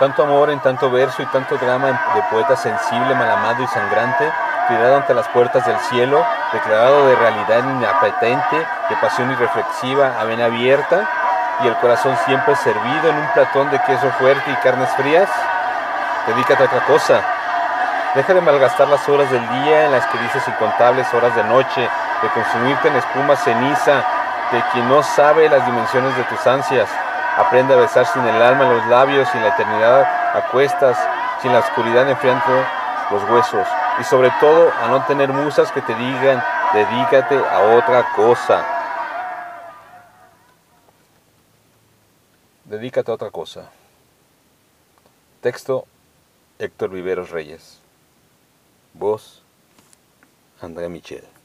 Tanto 0.00 0.22
amor 0.22 0.48
en 0.48 0.60
tanto 0.60 0.90
verso 0.90 1.22
y 1.22 1.26
tanto 1.26 1.58
drama 1.58 1.88
de 2.14 2.22
poeta 2.30 2.56
sensible, 2.56 3.14
malamado 3.14 3.62
y 3.62 3.66
sangrante, 3.66 4.32
tirado 4.66 4.96
ante 4.96 5.12
las 5.12 5.28
puertas 5.28 5.66
del 5.66 5.78
cielo, 5.78 6.24
declarado 6.54 7.06
de 7.06 7.16
realidad 7.16 7.62
inapetente, 7.62 8.56
de 8.88 8.96
pasión 8.96 9.30
irreflexiva, 9.30 10.18
a 10.18 10.24
vena 10.24 10.46
abierta, 10.46 11.06
y 11.62 11.68
el 11.68 11.76
corazón 11.76 12.16
siempre 12.24 12.56
servido 12.56 13.10
en 13.10 13.16
un 13.16 13.26
platón 13.34 13.70
de 13.70 13.78
queso 13.82 14.10
fuerte 14.12 14.50
y 14.50 14.54
carnes 14.64 14.88
frías? 14.96 15.28
Dedícate 16.26 16.62
a 16.62 16.66
otra 16.66 16.80
cosa. 16.86 17.20
Deja 18.14 18.32
de 18.32 18.40
malgastar 18.40 18.88
las 18.88 19.06
horas 19.06 19.30
del 19.30 19.46
día 19.62 19.84
en 19.84 19.92
las 19.92 20.06
que 20.06 20.16
dices 20.16 20.48
incontables 20.48 21.12
horas 21.12 21.36
de 21.36 21.44
noche, 21.44 21.82
de 22.22 22.28
consumirte 22.30 22.88
en 22.88 22.96
espuma 22.96 23.36
ceniza, 23.36 24.02
de 24.50 24.62
quien 24.72 24.88
no 24.88 25.02
sabe 25.02 25.50
las 25.50 25.66
dimensiones 25.66 26.16
de 26.16 26.24
tus 26.24 26.46
ansias. 26.46 26.88
Aprende 27.36 27.74
a 27.74 27.76
besar 27.76 28.06
sin 28.06 28.22
el 28.22 28.42
alma 28.42 28.64
los 28.64 28.86
labios, 28.86 29.28
sin 29.28 29.42
la 29.42 29.48
eternidad 29.48 30.02
a 30.36 30.48
cuestas, 30.50 30.98
sin 31.42 31.52
la 31.52 31.60
oscuridad 31.60 32.08
enfriando 32.08 32.64
los 33.10 33.22
huesos. 33.30 33.66
Y 34.00 34.04
sobre 34.04 34.30
todo 34.40 34.72
a 34.72 34.88
no 34.88 35.04
tener 35.06 35.32
musas 35.32 35.70
que 35.72 35.82
te 35.82 35.94
digan, 35.94 36.42
dedícate 36.72 37.36
a 37.36 37.76
otra 37.76 38.12
cosa. 38.14 38.64
Dedícate 42.64 43.10
a 43.10 43.14
otra 43.14 43.30
cosa. 43.30 43.70
Texto 45.40 45.86
Héctor 46.58 46.90
Viveros 46.90 47.30
Reyes. 47.30 47.80
Voz 48.94 49.42
Andrea 50.60 50.88
Michel. 50.88 51.39